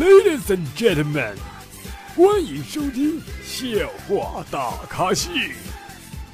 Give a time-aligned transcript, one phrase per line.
[0.00, 1.34] Ladies and gentlemen，
[2.16, 3.66] 欢迎收听笑
[4.08, 5.28] 话大咖秀。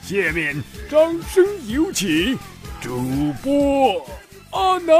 [0.00, 2.38] 下面掌声有请
[2.80, 4.06] 主播
[4.50, 4.94] 阿南。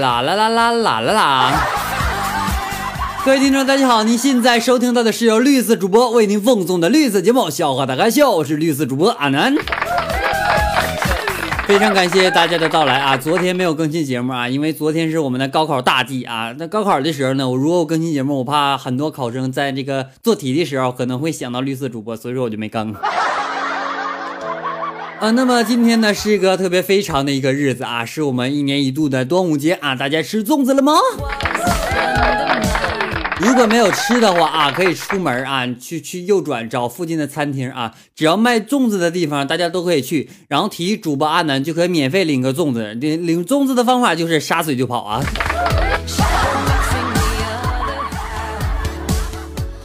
[0.00, 1.66] 啦啦啦啦啦啦啦！
[3.24, 9.54] 各位听众，大家好，您现在收听到的是由绿色主播为您奉送的绿色节目《笑话大咖秀》，我是绿色主播阿南。
[11.66, 13.16] 非常感谢大家的到来啊！
[13.16, 16.54] 昨天没有更新节目啊，因为昨天是我们的高考大忌啊。
[16.58, 22.92] 那高考的时候呢，我如果我更新节目，我怕很多考生在这个做题的时候可能会想到绿色主播，所以说我就没更。
[25.20, 30.92] 啊，那么今天呢是一个特别非常的一个日子啊，是我们一年一度的端午节啊，大家吃粽子了吗？
[33.42, 42.94] 如果没有吃的话啊，可以出门啊，去去右转找附近的餐厅啊，只要卖粽子的地方，大家都可以去，然后提主播阿南就可以免费领个粽子。
[42.94, 45.20] 领领粽子的方法就是撒嘴就跑啊！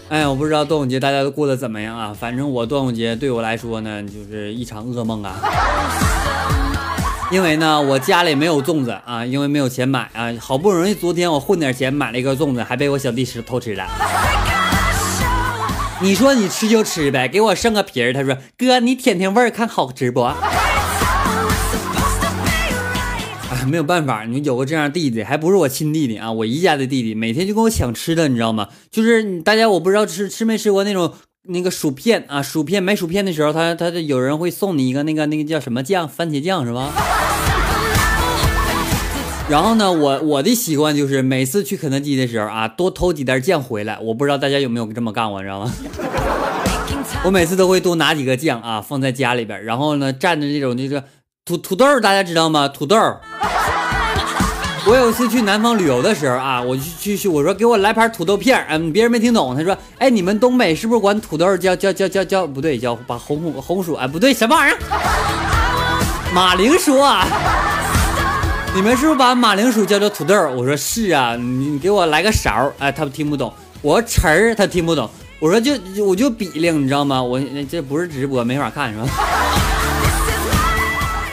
[0.09, 5.36] 哎呀，我不知道端午节大家都过得怎么样啊，反正我端午节对我来说呢，就是一场噩梦啊。
[7.30, 10.33] 因为呢，我家里没有粽子啊，因为没有钱买啊。
[10.39, 13.86] 好不容易昨天我混点钱买了一个粽子，还被我小弟吃偷吃了。
[16.02, 18.14] 你说你吃就吃呗，给我剩个皮儿。
[18.14, 20.22] 他说哥，你舔舔味儿，看好吃不？
[20.22, 20.38] 啊，
[23.67, 28.70] 没有办法，你有个这样弟弟，还不是我亲弟弟啊，我姨家的弟弟，每天就跟我抢吃的，你知道吗？
[28.89, 31.14] 就是大家我不知道吃吃没吃过那种。
[31.50, 36.92] 那个薯片啊，薯片买薯片的时候，他他有人会送你一个那个那个叫什么酱，番茄酱是吧？
[39.50, 43.98] 然后呢，我我的习惯就是每次去肯德基的时候啊，多偷几袋酱回来。
[44.02, 45.72] 我不知道大家有没有这么干过，你知道吗？
[47.23, 51.02] 我每次都会多拿几个酱啊，放在家里边，然后呢蘸着这种就是
[51.45, 52.67] 土土豆，大家知道吗？
[52.67, 52.98] 土豆。
[54.86, 64.77] 我有一次去南方旅游的时候啊，我去去去，我说给我来盘土豆片儿，嗯，别人没听懂，他说，哎，你们东北是不是管土豆叫叫叫叫叫不对，叫把红红红薯，哎，不对，什么玩意儿？
[66.33, 67.26] 马铃薯啊？
[68.77, 70.36] 你们是不是把马铃薯叫做土豆？
[70.52, 73.52] 我说是啊，你给我来个勺儿，哎，他听不懂。
[73.82, 75.10] 我说匙儿，他听不懂。
[75.39, 75.73] 我说就
[76.05, 77.20] 我就比量，你知道吗？
[77.20, 79.08] 我这不是直播，没法看，是吧？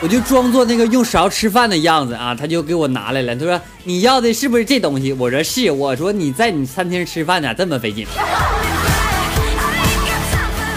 [0.01, 3.37] 我就装作那个用勺吃饭的样子啊，他就给我拿来了。
[3.37, 8.07] 他说：“你要的是不是这东西？”我说：“是。”我说：“你在你餐厅吃饭咋，这么费劲？”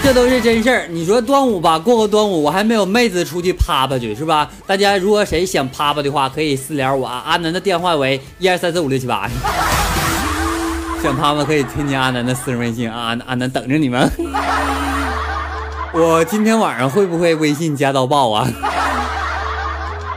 [0.07, 0.87] 这都是真事儿。
[0.87, 4.49] 你说端午吧，过个端午，我还没有妹子出去啪啪去，是吧？
[4.65, 7.21] 大家如果谁想啪啪的话，可以私聊我啊。
[7.25, 9.29] 阿南的电话为一二三四五六七八。
[11.03, 14.09] 想啪啪可以添加阿南的私人微信啊，阿南等着你们。
[15.91, 18.47] 我今天晚上会不会微信加到爆啊？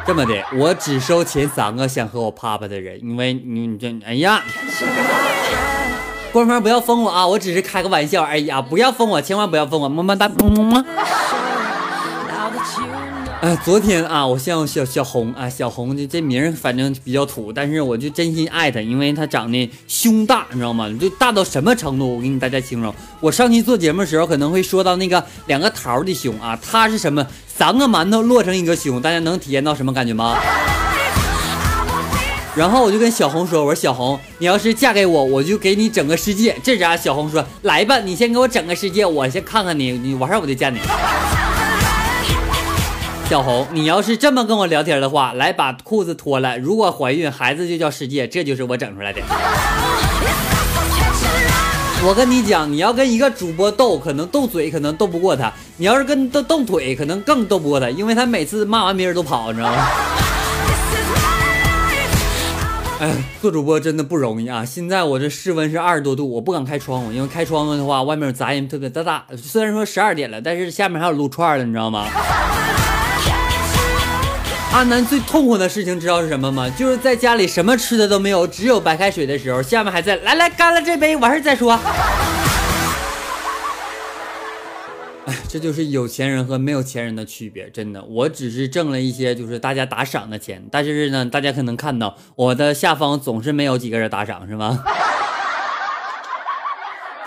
[0.06, 4.40] 这么的，我只收前三个想和我啪啪的人，因为你你这，哎呀，
[6.32, 10.84] 官方不要封我啊，我只是开个玩笑，而已啊，不要封我，千万不要封我，么么哒，么么么。
[13.40, 20.88] 哎，昨天啊，我像小小红啊，小红这这名反正比较土，但是我就真心爱她，因为她长得胸大，你知道吗？
[21.00, 22.16] 就大到什么程度？
[22.16, 27.26] 我给你大家形容，我上期做节目的时候可能会说到那个两个桃的胸啊，她是什么？
[27.46, 30.38] 三个馒头摞成一个胸，大家能体验到什么感觉吗？
[32.60, 40.78] 然后我就跟小红说：“我说小红，你要是嫁给我，我就给你整个世界。”这家小红说：“来吧，你先给我整个世界，我先看看你，你完事儿我就嫁你。”
[43.30, 46.58] 小红，你要是这么跟我聊天的话，来把裤子脱了。
[46.58, 49.22] 如果怀孕，孩子就叫世界，这就是我整出来的。
[52.04, 59.86] 我跟你讲，你要跟一个主播斗，可能斗嘴可能斗不过他；你要是跟斗斗腿，可能更斗不过他，因为他每次骂完别人都跑，你知道吗？
[63.00, 64.62] 哎，做主播真的不容易啊！
[64.62, 69.24] 现在我这室温是二十多度，我不敢开窗户，因为开窗户的话，外面杂音特别大大。
[69.42, 72.04] 虽然说十二点了，但是下面还有撸串的，你知道吗？
[74.74, 76.68] 阿南最痛苦的事情知道是什么吗？
[76.76, 81.80] 就是在家里什么吃的都没有，只有白开水的时候，下面还在来来干了这杯，完事再说。
[85.48, 88.02] 这就是有钱人和没有钱人的区别，真的。
[88.04, 94.84] 我只是挣了一些就是大家打赏的钱，但是呢，大家可能看到我的下方总是没有几个人打赏，是吗？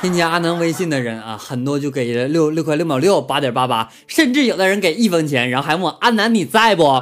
[0.02, 6.84] 添加阿南微信的人啊，很多就给了六六块六毛六八点八八，甚至有的人给一分钱，然后还问我阿南你在不？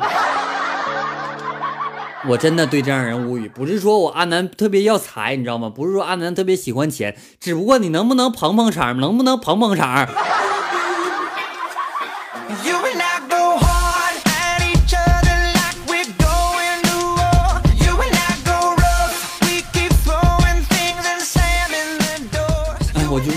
[2.30, 5.68] 我真的对这样人无语，不是说我阿南特别要财，你知道吗？
[5.68, 10.08] 不是说阿南特别喜欢钱，只不过你能不能捧捧场，能不能捧捧场？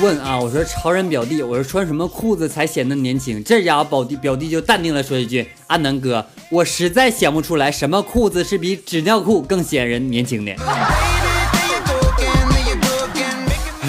[0.04, 3.42] 问啊，我说超人表弟，我说穿什么裤子才显得年轻？
[3.42, 10.54] 这家伙表弟表弟就淡定了说一句：阿南哥，我实在想不出来什么裤子是比纸尿裤更显人年轻的。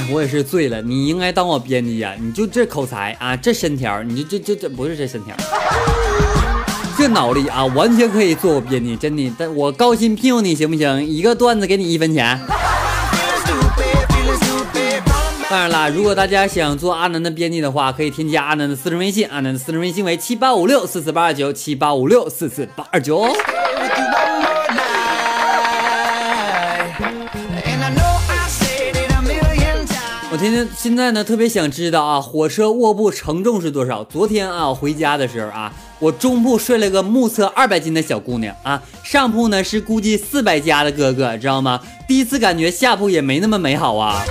[0.09, 2.13] 我也是醉了，你应该当我编辑呀！
[2.17, 5.35] 你就这口才啊，这身条，你就这这这不是这身条，
[6.97, 9.29] 这脑力啊，完全可以做我编辑，真的。
[9.37, 11.05] 但我高薪聘用你行不行？
[11.05, 12.39] 一个段子给你一分钱。
[15.55, 23.33] 当然啦，如果大家想做阿南的编辑的话，可以添加阿南的私人微信，阿南的私人微信为七八五六四四八二九七八五六四四八二九哦。
[30.29, 34.03] 我天天现在呢，特别想知道啊，火车卧铺承重是多少？
[34.03, 41.79] 昨天啊，我回家的时候啊，我中铺睡了个目测二百斤的小姑娘啊，上铺呢是估计四百加的哥哥，知道吗？
[42.05, 44.21] 第一次感觉下铺也没那么美好啊。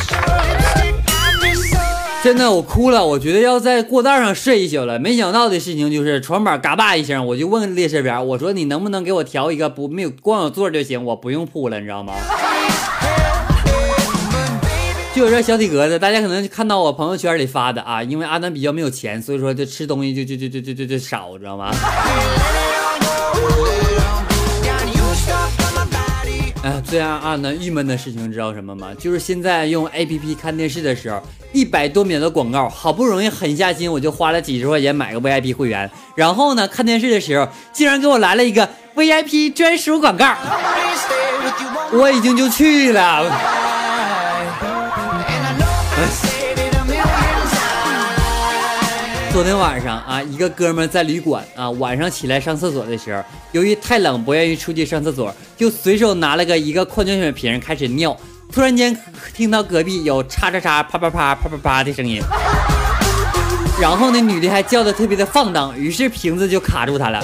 [2.25, 4.99] 真的，我哭了，我觉得要在过道上睡一宿了。
[4.99, 12.15] 没想到的事情就是床板嘎巴一声，我就问列车员，我说你能不能给我调一个不没有光有座就行，我不用铺了，你知道吗？
[15.15, 21.75] 就有这小体格子，大家可能看到我朋友圈里发的啊，因为阿南比较没有钱，所以说就吃东西就就就就就就就少，知道吗？
[26.65, 28.89] 哎，最让阿南郁闷的事情知道什么吗？
[28.99, 31.21] 就是现在用 A P P 看电视的时候，
[31.53, 40.35] 一百多秒的广告，好不容易狠下心，我就花了几十块钱买个 V I P 会员，然后呢，看电视的时候竟然给我来了一个 V I P 专属广告，
[41.93, 43.64] 我已经就去了。
[49.35, 53.21] 昨天晚上啊，一个哥们在旅馆啊，晚上起来上厕所的时候，
[53.51, 58.17] 由于太冷不愿意出去上厕所，就随手拿了个一个矿泉水瓶开始尿。
[58.53, 58.97] 突然间
[59.35, 62.23] 听到隔壁有叉叉叉啪啪啪啪啪啪的声音，
[63.81, 67.21] 然后那女的还叫的特别的放荡，于是瓶子就卡住他了。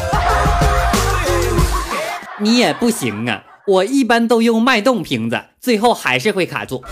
[2.41, 6.83] 你也不行啊，我一般都用脉动瓶子，最后还是会卡住。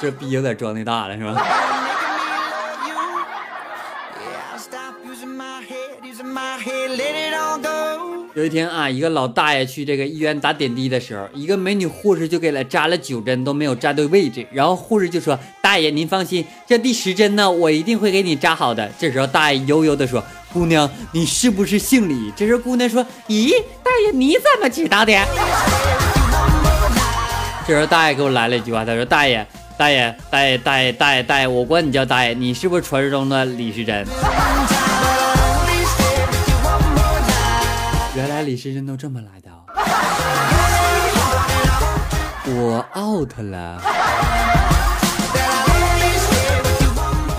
[0.00, 1.46] 这逼有点装的大了是吧？
[8.34, 14.46] 有一天啊，一个老大爷去这个医院打点滴的时候，一个美女护士就给他扎了九针，都没有扎对位置。
[14.52, 20.22] 然后护士就说：“大爷您放心，这第十针呢，我一定会给你扎好的。”这时候大爷悠悠的说
[20.52, 23.52] ：“姑娘，你是不是姓李？”这时候姑娘说：“咦，
[23.82, 25.12] 大爷你怎么知道的？”
[27.66, 29.46] 这时候大爷给我来了一句话，他说：“大爷。”
[29.80, 34.04] 大爷，大爷，大爷，大爷，大爷，我管你叫大爷，你是不是传说中的李时珍？
[38.20, 39.50] 原来李时珍都这么来的，
[42.44, 43.80] 我 out 了。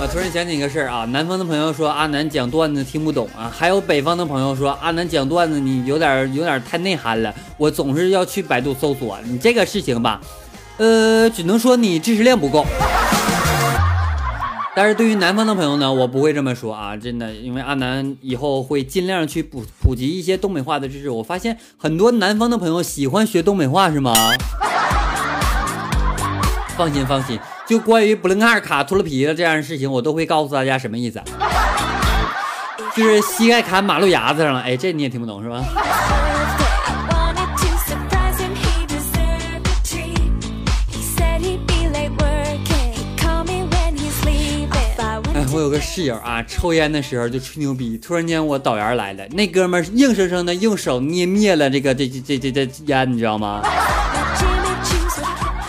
[0.01, 10.19] 我突然想起一个事儿啊，南方的朋友说阿南讲段子听不懂啊，还有北方的朋友说阿南讲段子你有点有点太内涵了，我总是要去百度搜索你这个事情吧。
[10.77, 12.65] 呃，只能说你知识量不够。
[14.73, 21.09] 但是对于南方的朋友呢，我不会这么说啊，真的，因为阿南以后会尽量去普普及一些东北话的知识。
[21.09, 24.13] 我发现很多南方的朋友喜欢学东北话，是吗？
[26.77, 31.21] 放心放心，就关于布棱盖卡秃噜皮的这样的事情，我都会告诉大家什么意思，
[32.95, 34.61] 就是膝盖卡马路牙子上了。
[34.61, 35.61] 哎，这你也听不懂是吧？
[45.53, 53.61] 我有个室友啊，抽烟的时候就吹牛逼，突然间我导员来了，那哥们硬生生的用手捏灭了这个这这这这这烟，你知道吗？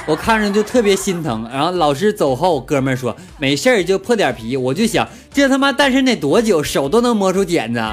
[0.06, 1.48] 我看着就特别心疼。
[1.52, 7.80] 然后老师走后，哥们说没事儿就破点皮，我就想这他妈单身得多久，手都能摸出茧子。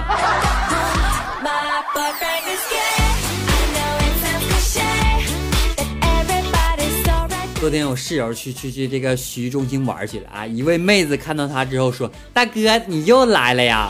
[7.59, 10.47] 昨天我室友去去去这个洗浴中心玩去了啊！
[10.47, 13.89] 一位妹子看到他之后说：“大哥，你又来了呀？”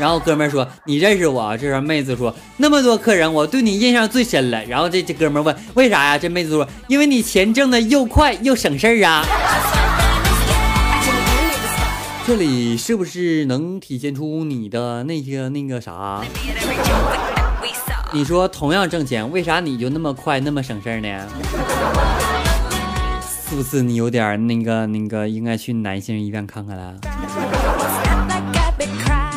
[0.00, 9.22] 然后哥们说：“你认识我？”这时候妹子说：“那么多客人，我对你印象最深了。”然后这这哥们问：“为啥呀？”这妹子说：“因为你钱挣的又快又省事儿啊。”
[12.26, 16.24] 这里是不是能体现出你的那些那个啥？
[18.16, 21.28] 你说同样挣钱，为啥你就那么快那么省事儿呢？
[23.46, 26.94] 是不是你有点那个那个，应该去男性医院看看了？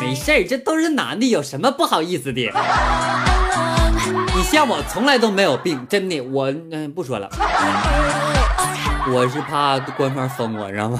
[0.00, 2.50] 没事儿，这都是男的，有什么不好意思的？
[4.34, 7.28] 你像我从来都没有病，真的，我嗯不说了，
[9.12, 10.98] 我是怕官方封我，知道吗？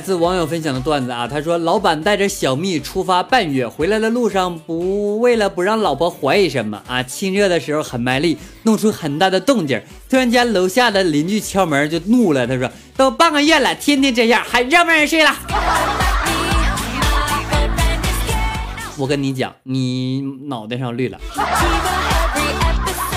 [0.00, 9.78] 来自网友分享的段子啊，他说老板带着小蜜出发半月，回来的路上不为了不让老婆怀疑什么啊，亲热的时候很卖力，弄出很大的动静。
[10.08, 12.66] 突然间楼下的邻居敲门就怒了，他说
[12.96, 15.36] 都半个月了，天天这样，还让不让人睡了？
[18.96, 21.20] 我跟你讲，你脑袋上绿了，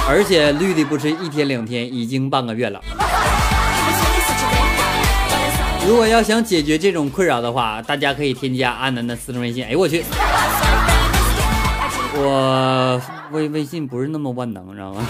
[0.05, 2.81] 而且绿的不是一天两天，已经半个月了。
[5.85, 9.65] 如果要想解决这种困扰的话，大家可以添加阿南的私人微信。
[9.65, 10.03] 哎呦我去，
[12.15, 15.05] 我微微信不是那么万能，知道吗？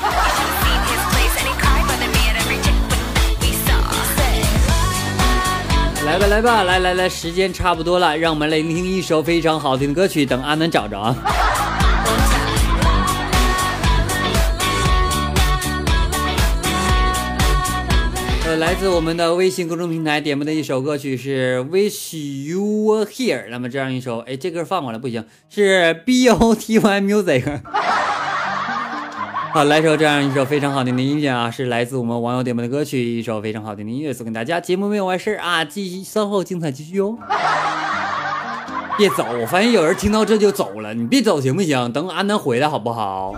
[6.06, 11.16] 来 吧来吧，来来来，时间差不多了，让我们来聆听一首非常好听的歌曲，等阿南找着啊。
[18.58, 23.46] 来自我们的微信公众平台点播的一首歌曲是《Wish You Were Here》。
[23.50, 27.62] 那么这样一首，哎，这歌放过来不行，是 B O T Y Music。
[29.54, 34.60] 好，来首这样一首非常好听的音乐啊，是来自我们网友点播的歌曲，一首非常好听的音乐送给大家。
[34.60, 37.18] 节目没有完事啊，继续稍后精彩继续哦。
[38.98, 41.92] 别走，我发现有人听到这就走了，你别走行不行？
[41.92, 43.34] 等安南回来好不好？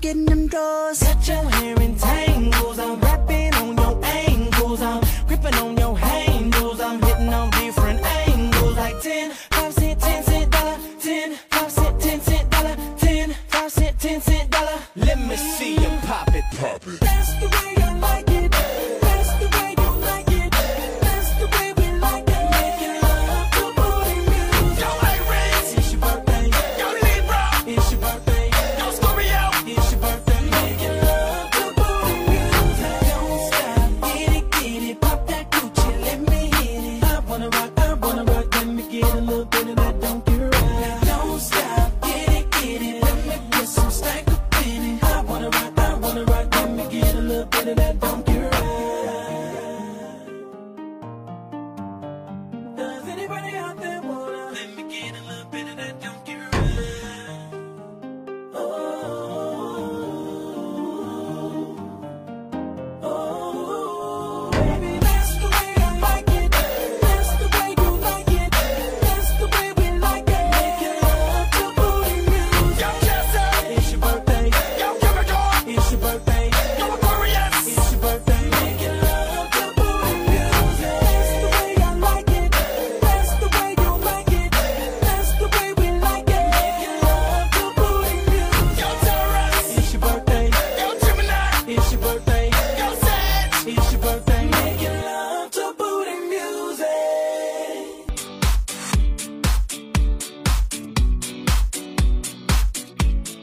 [0.00, 1.02] getting them doors.
[1.02, 1.80] Got your hair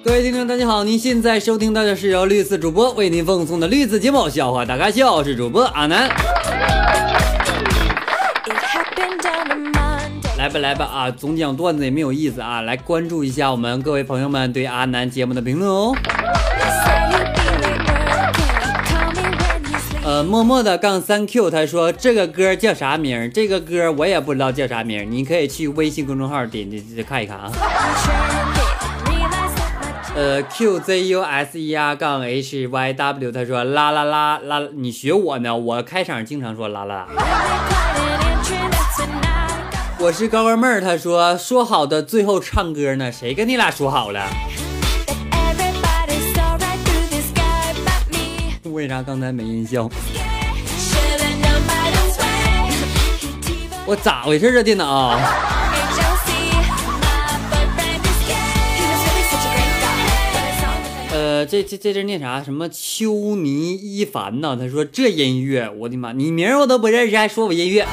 [0.05, 0.83] 各位听众，大家好！
[0.83, 6.07] 您现在收听到的是由绿色主播为您奉送的绿色节目《笑话大咖秀》，我是主播阿南。
[10.37, 11.09] 来吧，来吧啊！
[11.09, 12.61] 总讲段子也没有意思啊！
[12.61, 15.95] 来关注一下我们各位朋友们对阿南节目的评论哦。
[20.03, 23.31] 呃，默默的杠三 Q，他说这个歌叫啥名？
[23.33, 27.51] 这个歌我也不知道叫啥名，你可以去微信公众号点进去看一看啊。
[30.15, 35.53] 呃，Q Z U S E R 杠 H Y W，他说啦啦啦啦，你学我呢？
[35.57, 37.07] 我开场经常说啦啦啦。
[39.99, 43.11] 我是高高妹儿，他说说好的最后唱歌呢？
[43.11, 44.25] 谁跟你俩说好了？
[48.63, 49.89] 为啥刚才没音效？
[53.85, 54.63] 我咋回事啊？
[54.63, 55.19] 电脑？
[61.45, 62.41] 呃，这这这这念啥？
[62.43, 64.57] 什么秋泥一凡呢？
[64.59, 66.11] 他说这音乐，我的妈！
[66.11, 67.85] 你名我都不认识，还说我音乐？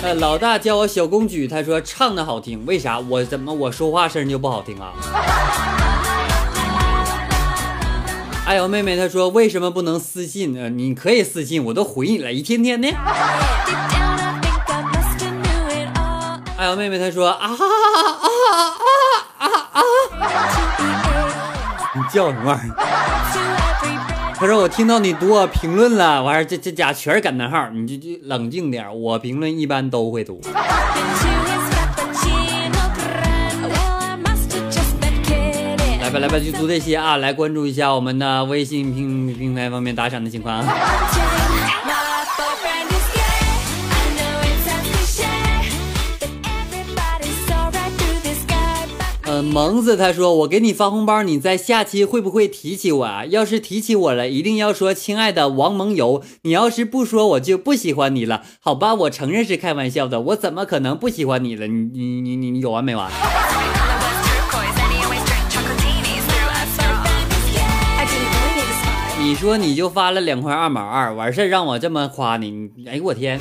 [0.00, 2.98] 呃，老大叫我小公举，他说唱的好听，为啥？
[2.98, 4.94] 我怎么我说话声就不好听啊？
[8.48, 10.58] 哎呦，妹妹，她说为什么不能私信？
[10.58, 12.88] 呃，你可以私信，我都回你了，一天天的。
[16.56, 17.60] 哎呦，妹妹，她说啊啊啊啊
[19.76, 19.82] 啊！
[21.94, 22.76] 你叫什么玩意儿？
[24.38, 30.40] 她说我听到你读我评论了，完事这这家全是感叹号，你就就冷静点，我评论一般都会读。
[36.00, 37.16] 来吧，来吧，就读这些啊！
[37.16, 40.64] 来关注一下我们的微信平平台方面打赏的情况啊。
[49.42, 53.24] 萌子他说：“我给你发红包，你在下期会不会提起我啊？
[53.24, 56.22] 要是提起我了，一定要说亲爱的王萌游。
[56.42, 58.42] 你要是不说，我就不喜欢你了。
[58.60, 61.66] 好吧，我承认是开玩笑的，我怎么可能不喜欢你了？
[61.66, 63.10] 你你你你你有完没完？”
[69.18, 73.38] 你说你就发了两块二毛二，完事让我这么夸你，哎呦我天！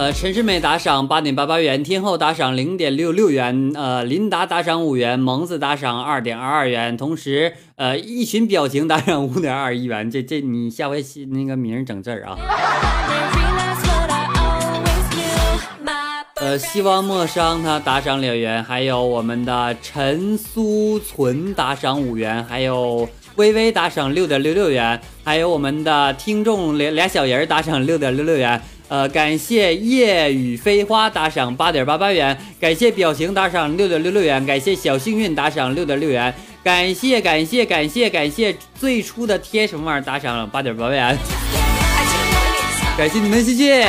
[0.00, 12.38] 呃，陈世美打赏八点八八元，天后打赏零点六六元，呃，琳达打赏五元，萌子打赏二点二二元，同时，呃，一群表情打赏五点二一元，这这你下回那个名整字儿啊。
[16.36, 28.58] 呃，希望莫商他打赏两元，还有我们的陈苏存打赏五元，还有微微打赏六点六六元，还有我们的听众俩俩小人打赏六点六六元。
[28.90, 41.16] 呃，感谢夜雨飞花打赏八点八八元，感谢表情打赏六点六六元，感谢小幸运打赏六点六元，感谢感谢感谢感谢最初的贴什么玩意儿打赏八点八元，
[42.98, 43.86] 感谢你们，谢谢。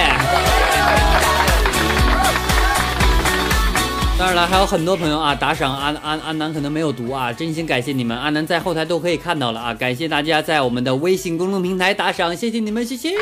[4.19, 13.15] 当然了，还有很多朋友啊，打赏安安安南可能没有读啊，真心感谢你们，安南在后台都可以看到了啊，感谢大家在我们的微信公众平台打赏，谢谢你们，谢谢。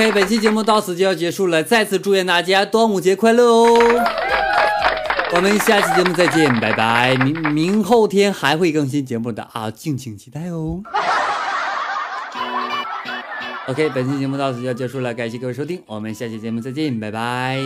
[0.00, 3.78] OK，本期节目到此就要结束了，再次祝愿大家端午节快乐哦！
[5.34, 7.14] 我们下期节目再见，拜拜。
[7.16, 10.80] 明明后天还会更新节目的啊，敬请期待哦。
[13.66, 17.60] OK，本期节目到此就要结束了，感谢各位收听，我们下期节目再见，拜拜。